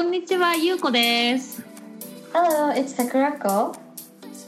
[0.00, 1.62] こんにちは、ゆうこです。
[2.32, 3.74] Hello, it's Sakurako、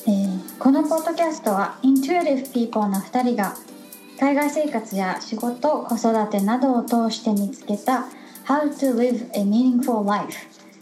[0.07, 3.55] えーこのポッドキャストは Intuitive People の2人が
[4.19, 8.07] 海外生活や仕事、子育てなどを通して見つけた
[8.47, 10.33] How to live a meaningful life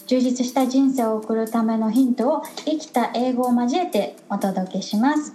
[0.07, 5.35] 充実した人生を送るためのヒントを生きた英語を交えてお届けします。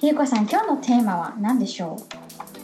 [0.00, 1.98] ゆうこさん、今日のテーマは何でしょ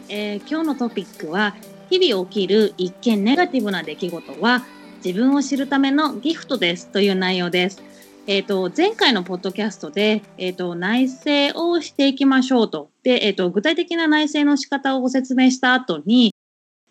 [0.09, 1.55] えー今日のトピックは、
[1.91, 4.65] 日々起きる一見ネガティブな出来事は、
[5.05, 7.83] 自分を知るためのギフトですという内容です。
[8.27, 12.91] えっ、と、前回のポッドキャストで、えっ、と、内省をしていきましょうと。
[13.03, 16.35] で、えっ、と、具体的な内省の仕方をご説明した後に、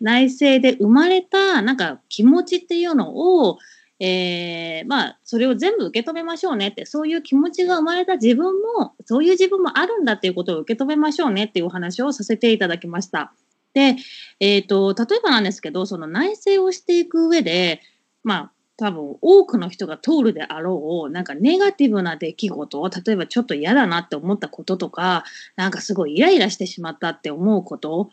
[0.00, 3.58] 内省で生まれた、なんか気持ちっていうのを、
[4.00, 13.32] えーまあ、それを全部受け止めましょうねって、そういう気持ちが生まれた自分も、そういう自分もあるんだっていうことを受け止めましょうねっていうお話をさせていただきました。
[13.74, 13.96] で、
[14.40, 17.80] えっ、と、例えばなんですけど、その内省をしていく上で、
[18.24, 25.24] まあ、多分多くの人が通るであろう、なんかネガティブな出来事、例えばちょっと嫌だなって思ったこととか、
[25.56, 28.10] なんかすごいイライラしてしまったって思うこと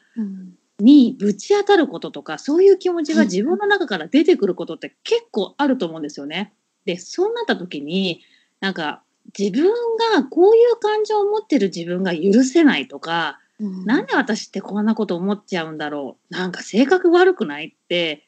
[0.79, 6.53] にぶち当たることとか、そういう気持ちが自分の中から出てくることって結構あると思うんですよね。
[6.85, 8.21] で、そうなった時に、
[8.59, 9.03] なんか
[9.37, 9.69] 自分
[10.13, 18.24] がこういう感情を持ってる自分が許せないとか、うんなんで私ってこんなこと思っちゃうんだろうなんか性格悪くないって、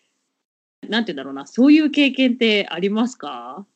[0.89, 3.67] なんて言うんだろうな、そういう経験ってありますか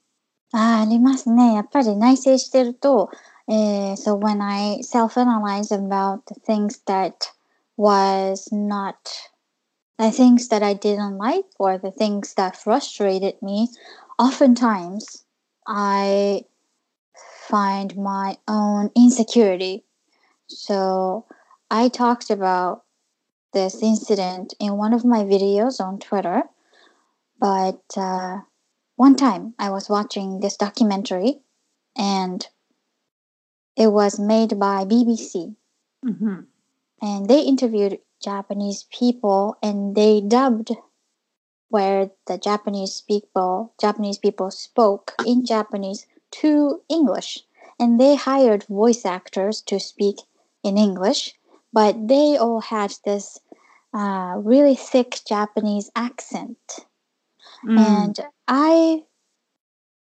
[0.53, 1.55] あーありますね。
[1.55, 3.11] やっぱり内省してると、
[3.48, 7.14] えー so when I self-analyze about the things that
[7.77, 8.97] was not
[9.98, 13.69] the things that I didn't like or the things that frustrated me,
[14.19, 15.25] oftentimes
[15.67, 16.45] I
[17.48, 19.84] find my own insecurity.
[20.48, 21.25] So
[21.70, 22.84] I talked about
[23.53, 26.43] this incident in one of my videos on Twitter,
[27.41, 28.41] But uh,
[28.96, 31.41] one time I was watching this documentary
[31.97, 32.47] and
[33.75, 35.56] it was made by BBC.
[36.06, 36.41] Mm-hmm.
[37.02, 40.72] And they interviewed Japanese people and they dubbed
[41.69, 47.40] where the Japanese people Japanese people spoke in Japanese to English
[47.79, 50.18] and they hired voice actors to speak
[50.63, 51.34] in English
[51.73, 53.40] but they all had this
[53.94, 56.85] uh, really thick Japanese accent
[57.63, 59.03] うん and I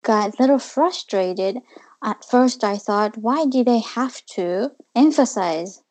[0.03, 1.59] got a little frustrated.
[2.03, 5.83] At first, I thought, why do they have to emphasize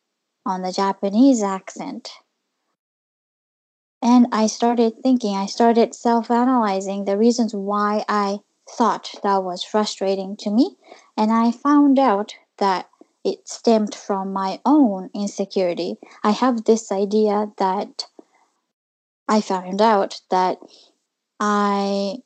[0.46, 2.10] on the Japanese accent?
[4.00, 8.38] And I started thinking, I started self analyzing the reasons why I
[8.70, 10.76] thought that was frustrating to me.
[11.16, 12.88] And I found out that
[13.24, 15.96] it stemmed from my own insecurity.
[16.22, 18.06] I have this idea that
[19.28, 20.58] I found out that
[21.39, 22.17] I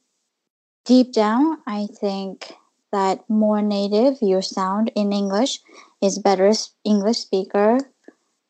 [0.85, 2.55] deep down I think
[2.91, 5.61] that more native you sound in English
[6.01, 7.77] is better s- English speaker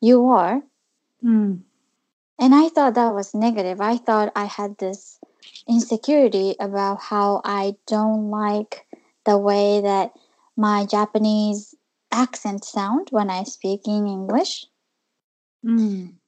[0.00, 0.62] you are.
[1.22, 1.64] うん。
[2.38, 3.80] And I thought that was negative.
[3.80, 5.18] I thought I had this
[5.66, 8.86] insecurity about how I don't like
[9.24, 10.12] the way that
[10.56, 11.74] my Japanese
[12.12, 14.70] accent sound when I speak in English.
[15.64, 16.18] うん。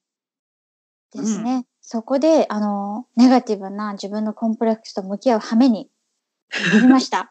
[1.13, 1.65] ですね。
[1.88, 5.88] そこで、あの、ネガティブな自分のコンプレックスと向き合う羽目に
[6.72, 7.30] なりました。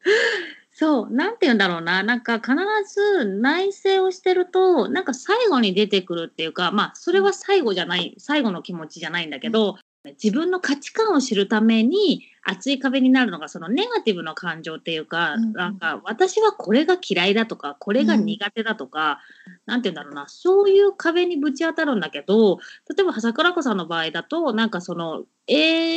[0.74, 2.52] そう、なんて言うんだろうな、なんか必
[2.92, 9.76] ず内省をしてると、なんか最後に出てくるっていうか、まあ、それは最後じゃない、最後の気持ちじゃないんだけど、
[10.12, 15.52] 自分の価値観を知るために厚い壁になるのがそのネガティブな感情っていうか、うんうん。
[15.52, 19.20] なんか私はこれが嫌いだとかこれが苦手だとか、
[19.66, 22.58] なんて言うんだろうなそういう壁にぶち当たるんだけど
[22.94, 25.54] 例えば桜子さんの場合だとなんかそのえ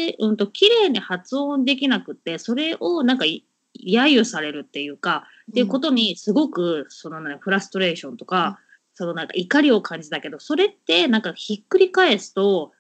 [0.10, 3.46] ー、うんと綺麗に発音できなくってそれをなんかい
[3.86, 8.60] 揶揄されるっていうか、っていうことにすごくその、ね、フラストレーションとか、
[9.00, 12.74] そのなんか怒りを感じたけどそれってなんかひっくり返すと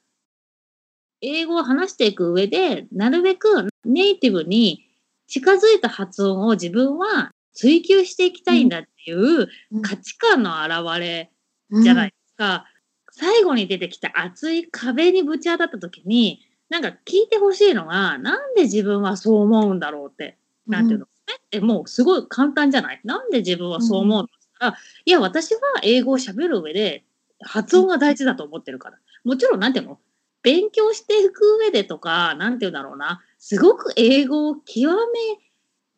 [1.21, 4.85] 英語を話していく上でなるべくネイティブに
[5.27, 11.31] 近づいた発音を自分は追求していきたいんだっていううん価値観の表れ
[11.71, 12.65] じゃないですか。
[13.11, 16.39] 最後に出てきた熱い壁にぶち当たった時に
[16.69, 20.37] なんか聞いてほしいのがなんで自分はそう思うんだろうって。
[20.67, 23.01] なんていうの、それってもうすごい簡単じゃない？
[23.03, 24.23] なんで自分はそう思う
[24.61, 24.73] の？
[25.03, 27.03] いや、私は英語を喋る上で
[27.41, 28.99] 発音が大事だと思ってるから。
[29.23, 29.99] もちろん、なんていうの？
[30.41, 34.95] 勉強していく上でとか、なんていうんだろうな、すごく英語を極め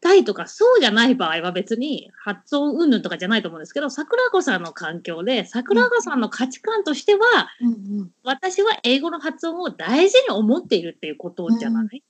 [0.01, 7.21] たいとか、そうじゃない場合は別に発音云々とかじゃないと思うんですけど、桜子さんの環境で、桜子さんの価値観としては、
[7.61, 12.03] うんうん私は英語の発音を大事に思っているっていうことじゃない、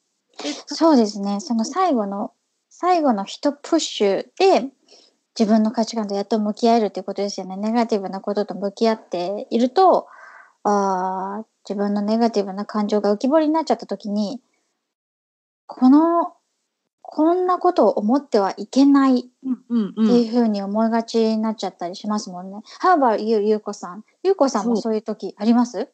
[0.67, 1.39] そうですね。
[1.39, 2.33] その最後の、
[2.69, 4.69] 最後の一プッシュで、
[5.37, 7.55] 自分の価値観とやっと向き合えるっていうことですよね。
[7.57, 10.07] ネガティブなことと向き合っていると、
[10.63, 14.41] あ自分のネガティブな感情が浮き彫りになっちゃった時に、
[15.67, 16.33] この、
[17.01, 19.27] こんなことを思ってはいけないって
[20.01, 22.59] いうふうに思いがちになっちゃったりしますもんね。
[22.81, 24.05] How about you, ゆうこさん？
[24.23, 25.89] ゆうこさんもそういう時あります？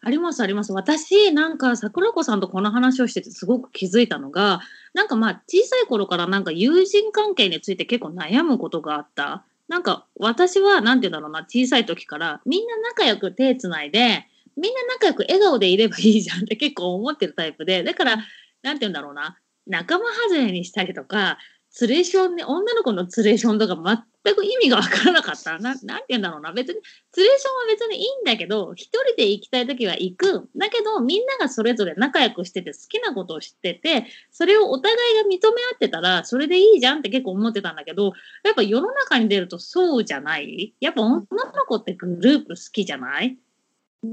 [0.00, 0.72] ありますあります。
[0.72, 4.60] 私、なんか桜子さんとこの話をしててすごく気づいたのが、
[4.92, 9.44] なんかまあ小さい頃からなんか友人関係について結構悩むことがあった。
[9.66, 18.16] なんか私はなんて言うんだろうな、小さい時からみんな仲良く手つないで、みんな仲良く笑顔でいればいいじゃんって結構思ってるタイプで、だから、
[18.62, 21.38] なんて言うんだろうな、仲間外れにしたりとか、
[21.70, 25.58] ツレーションね、女の子のツレーションとか全く意味がわからなかった。
[25.58, 26.52] ななんて言うんだろうな。
[26.52, 26.80] 別に、
[27.10, 30.48] ツレーションは別にいいんだけど、一人で行きたい時は行く。
[30.54, 38.12] だけど、みんながそれぞれ仲良くしてて好きなことを知ってて、それをお互いが認め合ってたら、それでいいじゃんって結構思ってたんだけど、
[38.44, 40.74] やっぱ世の中に出るとそうじゃない？
[40.78, 41.24] やっぱ女の
[41.66, 43.36] 子ってグループ好きじゃない？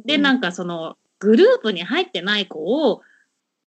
[0.06, 3.02] で、なんかその、グループに入ってない子を、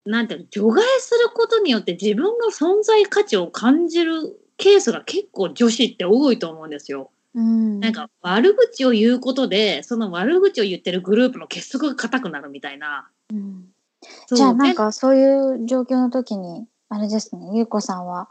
[0.06, 7.12] なんていうの、除外することによって自分の存在価値を感じるケースが結構女子って多いと思うんですよ。
[7.34, 13.10] うん、なんか悪口を言うことでその悪口を言ってるグループの結束が硬くなるみたいな。
[13.32, 13.66] うん、
[14.34, 18.28] じゃあなんかそういう状況の時にあれですねゆうこさんは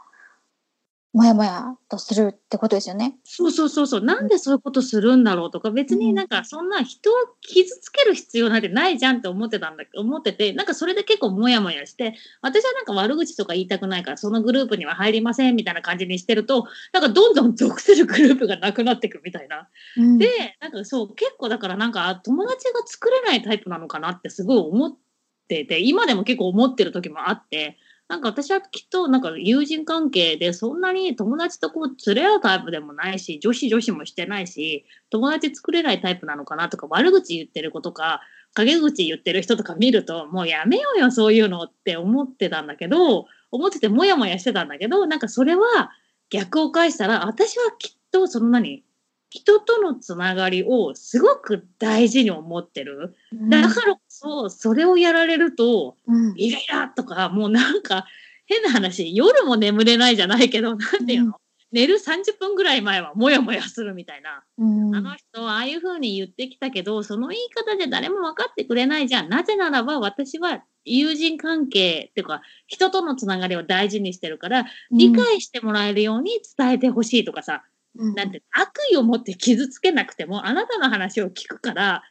[1.13, 3.15] もやもやとするってことですよね。
[3.25, 4.01] そうそうそうそう。
[4.01, 19.67] なんでそういうことするんだろうとか、別になんかそんな人を傷つける必要なんてないじゃんって思ってたんだ思ってて、なんかそれで結構もやもやして、私はなんか悪口とか言いたくないから、そのグループには入りませんみたいな感じにしてると、なんかどんどん属するグループがなくなっていくみたいな。
[19.97, 20.29] うん、で、
[20.61, 24.97] なんかそう、結構だからなんか友達が作れないタイプなのかなってすごい思っ
[25.49, 27.77] てて、今でも結構思ってる時もあって、
[28.11, 38.19] なんか私はきっとなんか友人関係でそんなに友達とこう連れ合うタイプでもないし女子女子もしてないし友達作れないタイプなのかなとか悪口言ってる子とか
[38.53, 45.91] 陰口言ってる人とか見るともうやめようよそういうのって思ってたんだけど思っててもやもやしてたんだけどなんかそれは
[46.29, 48.83] 逆を返したら私はきっとその何
[49.31, 53.15] 人とのつながりをすごく大事に思ってる。
[53.49, 58.05] だからこそ、それをやられると、うん、イライラとか、もうなんか、
[58.45, 61.33] 変な話、夜も眠れないじゃないけど、なんていうの、うん、
[61.71, 64.43] 寝る30分ぐらい前はモヤモヤするみたいな。
[64.57, 69.29] うん、あの人はああいう風に言ってきたけど、その言い方で誰も分かってくれないじゃん。
[69.29, 77.63] なぜならば私は友人関係っていうか、人とのつながりを大事にしてるから、理解してもらえるように伝えてほしいとかさ、
[77.95, 82.03] なんて悪意を持って傷つけなくてもあなたの話を聞くから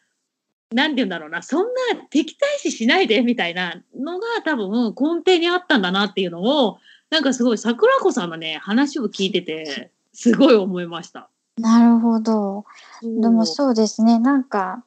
[0.73, 1.71] 何て言うんだろうなそんな
[2.11, 6.79] 敵対視しないでみたいなのが多分根底にあったんだなっていうのを
[7.11, 11.29] なんかすごい桜子さんのね話を聞いててすごい思いました。
[11.59, 12.65] なるほど。
[13.03, 14.85] でもそうですねなんか、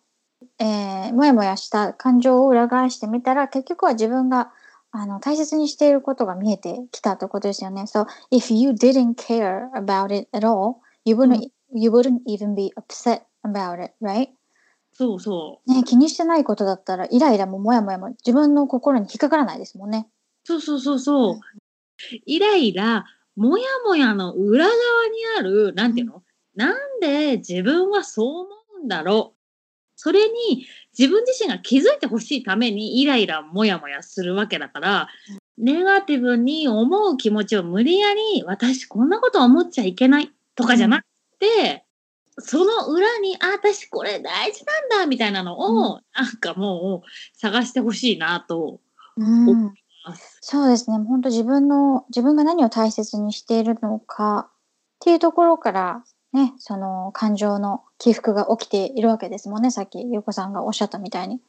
[0.58, 4.52] えー、もやもやした感情を裏返してみたら結局は自分が
[4.96, 7.82] あの大切にしていることが見えてきたということですよね。
[7.84, 13.84] So if you didn't care about it at all, you wouldn't、うん、you wouldn't even be upset about
[13.84, 14.28] it, right?
[14.94, 15.74] そうそう。
[15.74, 20.08] ね気にしてないことだったらイライラもモヤモヤも自分の心に引っかからないですもんね。
[20.44, 21.34] そうそうそうそう。
[21.34, 21.40] うん、
[22.28, 24.80] イライラ、モヤモヤの裏側に
[25.40, 26.22] ある、なんていうの、うん、
[26.56, 28.50] なんで自分はそう思
[28.82, 29.43] うんだろう？
[30.04, 30.68] それに
[31.00, 35.08] 自分自身が気づいてほしいためにイライラ、モヤモヤするわけだから、
[35.58, 41.06] ネガティブに思う気持ちを無理やり、私こんなこと思っちゃいけないとかじゃなく
[41.40, 41.86] て、
[42.36, 48.82] うん、その裏に、あ、私これ大事なんだみたいなのを、うん、なんかもう探してほしいなと
[49.16, 49.56] 思い
[50.06, 50.40] ます。
[50.42, 50.98] そうですね。
[50.98, 54.52] 本当自分の、自分が何を大切にしているのかっ
[55.00, 61.40] ていうところからね、その感情の起伏が起きているわけですもんね、さっきゆうこさんがおっしゃったみたいに。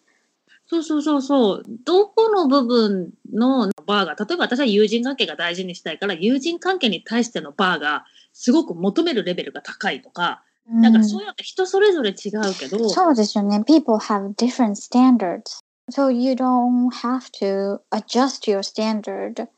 [0.66, 1.62] そうそうそうそう。
[1.84, 12.88] どこの部分のバーが、例えば私は友人関係が大事にしたいから、友人関係に対してのバーがすごく求めるレベルが高いとか、うん、なんかそういうのって人それぞれ違うけど。
[12.88, 13.62] そうですよね。
[13.64, 15.60] People have different standards.
[15.90, 19.48] So you don't have to adjust your standard.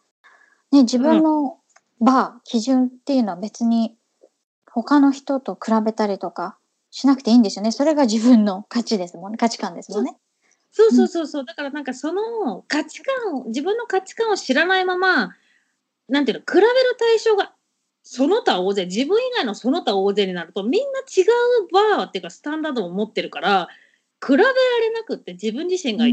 [0.73, 1.59] ね、自分の
[2.01, 3.97] バー、うん、基準っていうのは別に
[4.77, 6.59] 他の人と比べたりとか
[6.91, 7.73] しなくていいんですよね。
[7.73, 9.39] それが自分の価値ですもんね。
[9.39, 10.17] 価値観ですもんね。
[10.71, 11.45] そうそうそうそう。
[11.47, 15.35] だからなんかその価値観を、自分の価値観を知らないまま、
[16.09, 16.67] なんていうの、比べる
[16.99, 17.53] 対象が
[18.03, 23.69] その他大勢、自分以外のその他大勢になると、みんな違うバーっていうかスタンダードを持ってるから、
[24.25, 26.05] 比べられなくって自分自身が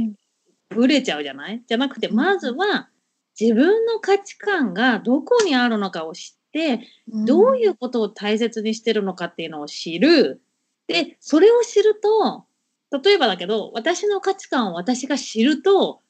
[0.69, 1.61] ブレちゃうじゃない？
[1.67, 2.89] じゃなくて、まずは
[3.39, 6.42] 自分の価値観がどこにあるのかを知って、
[7.07, 10.41] どういうことを大切にしてるのかっていうのを知る。
[10.87, 12.45] で、それを知ると、
[13.03, 16.01] 例えばだけど、私の価値観を私が知ると、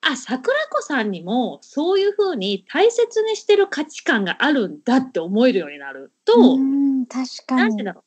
[0.00, 7.84] あ、桜子さんにもそういうふうに大切にしてる価値観があるんだって思えるようになると、うん、確かに。
[7.84, 8.04] だろう。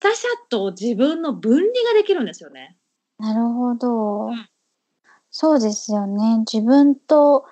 [0.00, 2.76] 他者と自分の分離ができるんですよね。
[3.18, 4.26] なるほど。
[4.26, 4.46] うん
[5.30, 6.38] そうですよね。
[6.40, 7.44] 自分と、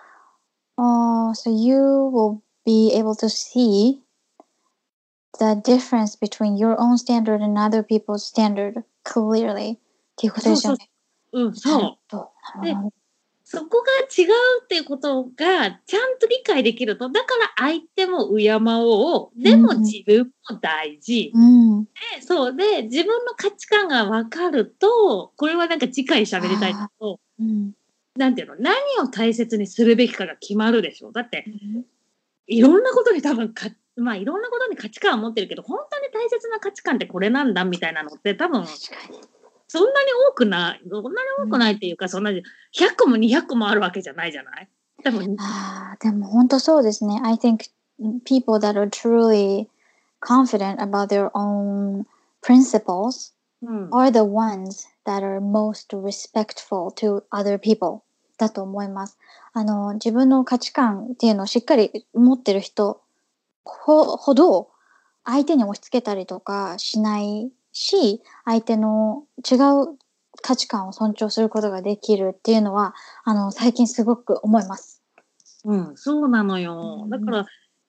[0.77, 4.03] uh, so you will be able to see
[5.39, 9.79] the difference between your own standard and other people's standard clearly っ
[10.17, 10.91] ていうことですよね。
[11.33, 11.83] うん、そう。
[11.83, 12.31] なるほど
[12.63, 12.93] なるほど
[13.51, 14.31] そこが違う
[14.65, 21.33] っていうことがちゃんと理解できると、だから相手も敬おう、でもうん自分も大事。
[21.35, 21.85] うん。
[21.85, 27.73] でそうで、自分の価値観が分かると、これはなんか次回喋りたいけど、うん。
[28.17, 31.11] なんていうの、何を大切にするべきかが決まるでしょ。
[31.11, 31.47] だって、
[32.49, 38.65] いろんなことに多分か、 まあいろんなことに価値観を持ってるけど、本当に大切な価値観ってこれなんだみたいなのって多分。
[39.71, 41.15] そんなに多くない、そんなに
[41.47, 42.43] 多くないっていうか、そんなに
[42.75, 44.69] 100個も200個もあるわけじゃないじゃない？
[45.05, 47.21] 多分、ああ、でも本当そうですね。
[47.23, 47.69] I think
[48.25, 49.69] people that are truly
[50.21, 52.07] confident about their own
[52.43, 58.03] principles うん、are the ones that are most respectful to other people
[58.39, 59.19] だと思います。
[59.53, 63.01] あの、自分の価値観っていうのをしっかり持ってる人
[63.65, 64.71] ほほど
[65.25, 69.99] 相手に押し付けたりとかしないし、相手の違う
[70.41, 75.03] 価値観を尊重することができるっていうのは、あの、最近すごく思います。
[75.65, 77.07] うん、そうなのよう。
[77.07, 77.47] んだから、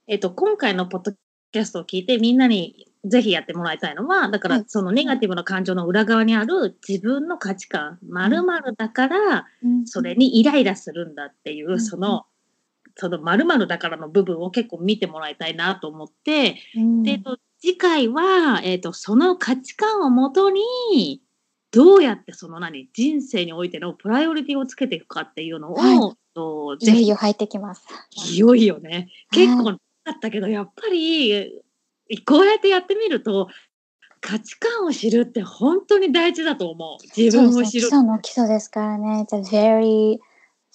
[0.07, 1.13] えっと、今回のポッド
[1.51, 4.59] キャストを聞いてみんなにぜひやってもらいたいのは、だかはい。
[4.59, 9.45] らそのネガティブな感情の裏側にある自分の価値観、まるまるだから
[9.85, 11.79] それにイライラするんだっていうう、ん。
[11.79, 12.25] その、
[12.95, 21.21] そのまるまるだからの部分を結構見てもらいたいなと思って、うん、で、えっと、次回は、えっと、その価値観をもとに、
[21.71, 25.99] どうやってその何、人生においてのプライオリティをつけていくかっていうのを、はい。
[26.33, 26.97] とぜひ。
[26.97, 27.85] いよいよ入ってきます。
[28.33, 29.07] いよいよね。
[29.31, 31.61] 結構はだったけど、やっぱり、
[32.25, 33.49] こうやってやってみると、
[34.21, 37.03] 価値観を知るって本当に大事だと思う。
[37.15, 37.87] 自分を知る。
[37.87, 39.25] 礎の基礎ですからね。
[39.29, 40.19] It's a very,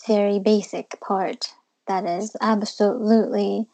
[0.07, 1.55] very basic part
[1.87, 3.67] that is absolutely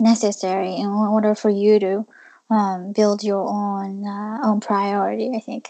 [0.00, 2.06] necessary in order for you to
[2.50, 5.64] um, build your own, uh, own priority, I think.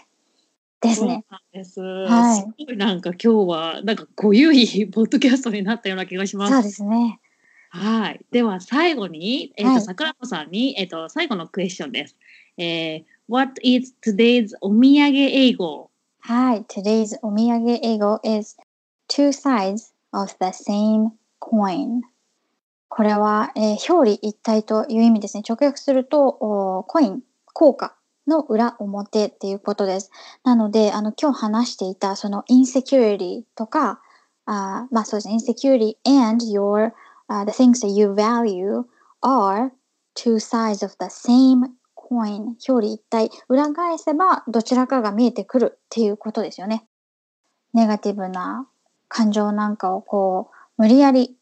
[0.81, 1.25] ですそうね。
[1.29, 1.79] なんです。
[1.81, 6.53] はいすごいなんか今日は、なんか濃ゆいポッドキャストになったような気がします。
[6.53, 7.19] そうですね。
[7.75, 8.25] はい。
[8.31, 12.15] では最後に、えっ、と、はい桜子さんに、えっ、と、最後のクエスチョンです。
[12.57, 15.89] えー What is today's お土産英語？
[16.21, 16.61] はい。
[16.63, 18.55] Today's お土産英語 is
[19.09, 21.09] two sides of the same
[21.41, 22.01] coin.
[22.87, 25.43] これは、えー表裏一体という意味ですね。
[25.47, 30.11] 直訳すると、おコイン、硬貨の裏表っていうことです。
[30.45, 33.99] なので、あの、今日話していた、その insecurity とか、
[34.45, 36.93] あーまあそうですね、insecurity and your、
[37.29, 38.85] uh, the things that you value
[39.21, 39.71] are
[40.15, 46.85] two sides of the same coin 表裏一体裏返せばどちらかが見えてくるっていうことですよね。
[47.73, 48.67] ネガティブな
[49.07, 51.35] 感情なんかをこう無理やり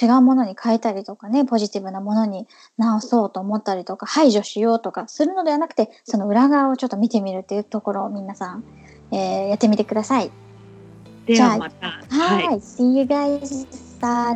[0.00, 8.64] 違うものに変えたりとかねポジティブなものに直そうと思ったりとか排除しようとかするのではなくてその裏側をちょっと見てみるっていうところを皆さん、
[9.12, 10.30] えーやってみてください。
[11.26, 11.86] でじゃあはまた。
[11.86, 13.85] はい、See you guys、uh,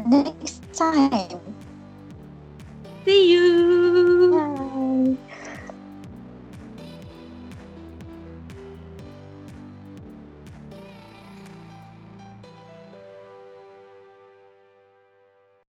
[0.06, 1.40] next time.
[3.04, 4.30] See you!
[4.32, 4.59] Bye.